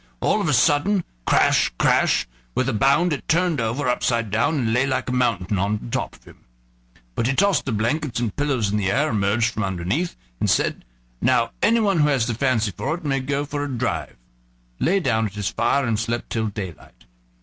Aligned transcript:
All 0.19 0.41
of 0.41 0.47
a 0.49 0.53
sudden 0.53 1.03
crash, 1.27 1.71
crash! 1.77 2.27
with 2.55 2.67
a 2.67 2.73
bound 2.73 3.13
it 3.13 3.27
turned 3.27 3.61
over, 3.61 3.87
upside 3.87 4.31
down, 4.31 4.57
and 4.57 4.73
lay 4.73 4.87
like 4.87 5.09
a 5.09 5.13
mountain 5.13 5.59
on 5.59 5.77
the 5.77 5.91
top 5.91 6.15
of 6.15 6.23
him. 6.23 6.39
But 7.13 7.27
he 7.27 7.35
tossed 7.35 7.65
the 7.65 7.71
blankets 7.71 8.19
and 8.19 8.35
pillows 8.35 8.71
in 8.71 8.77
the 8.77 8.89
air, 8.89 9.09
emerged 9.09 9.53
from 9.53 9.63
underneath, 9.63 10.15
and 10.39 10.49
said: 10.49 10.85
"Now 11.21 11.51
anyone 11.61 11.99
who 11.99 12.07
has 12.07 12.25
the 12.25 12.33
fancy 12.33 12.71
for 12.75 12.95
it 12.95 13.05
may 13.05 13.19
go 13.19 13.43
a 13.43 13.67
drive," 13.67 14.15
lay 14.79 14.99
down 14.99 15.27
at 15.27 15.35
his 15.35 15.49
fire, 15.51 15.85
and 15.85 15.99
slept 15.99 16.31
till 16.31 16.47
daylight. 16.47 17.03